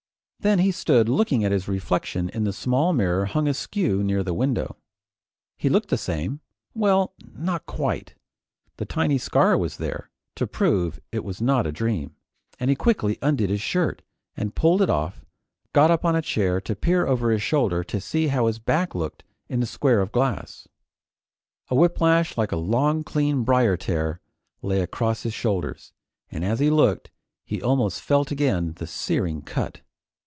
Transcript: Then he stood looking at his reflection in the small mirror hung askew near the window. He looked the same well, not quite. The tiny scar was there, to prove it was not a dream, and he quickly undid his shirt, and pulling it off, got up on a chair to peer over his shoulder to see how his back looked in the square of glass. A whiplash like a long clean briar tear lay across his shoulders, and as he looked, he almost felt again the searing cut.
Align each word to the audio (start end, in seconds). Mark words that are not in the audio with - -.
Then 0.43 0.57
he 0.57 0.71
stood 0.71 1.07
looking 1.07 1.43
at 1.43 1.51
his 1.51 1.67
reflection 1.67 2.27
in 2.29 2.45
the 2.45 2.51
small 2.51 2.93
mirror 2.93 3.25
hung 3.27 3.47
askew 3.47 4.01
near 4.01 4.23
the 4.23 4.33
window. 4.33 4.75
He 5.55 5.69
looked 5.69 5.89
the 5.89 5.99
same 5.99 6.39
well, 6.73 7.13
not 7.35 7.67
quite. 7.67 8.15
The 8.77 8.85
tiny 8.87 9.19
scar 9.19 9.55
was 9.55 9.77
there, 9.77 10.09
to 10.37 10.47
prove 10.47 10.99
it 11.11 11.23
was 11.23 11.43
not 11.43 11.67
a 11.67 11.71
dream, 11.71 12.15
and 12.59 12.71
he 12.71 12.75
quickly 12.75 13.19
undid 13.21 13.51
his 13.51 13.61
shirt, 13.61 14.01
and 14.35 14.55
pulling 14.55 14.81
it 14.81 14.89
off, 14.89 15.23
got 15.73 15.91
up 15.91 16.03
on 16.03 16.15
a 16.15 16.23
chair 16.23 16.59
to 16.61 16.75
peer 16.75 17.05
over 17.05 17.29
his 17.29 17.43
shoulder 17.43 17.83
to 17.83 18.01
see 18.01 18.29
how 18.29 18.47
his 18.47 18.57
back 18.57 18.95
looked 18.95 19.23
in 19.47 19.59
the 19.59 19.67
square 19.67 20.01
of 20.01 20.11
glass. 20.11 20.67
A 21.69 21.75
whiplash 21.75 22.35
like 22.35 22.51
a 22.51 22.55
long 22.55 23.03
clean 23.03 23.43
briar 23.43 23.77
tear 23.77 24.21
lay 24.63 24.81
across 24.81 25.21
his 25.21 25.35
shoulders, 25.35 25.93
and 26.31 26.43
as 26.43 26.57
he 26.59 26.71
looked, 26.71 27.11
he 27.45 27.61
almost 27.61 28.01
felt 28.01 28.31
again 28.31 28.73
the 28.77 28.87
searing 28.87 29.43
cut. 29.43 29.81